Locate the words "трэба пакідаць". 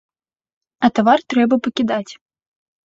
1.35-2.09